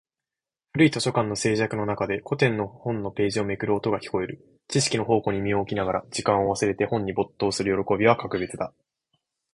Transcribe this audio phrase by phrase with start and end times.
[0.73, 4.43] 古い図書館の静寂の中で、古典の本のページをめくる音が聞こえる。
[4.67, 8.73] 知識の宝庫に身を置きながら、時間を忘れて本に没頭する喜びは格別だ。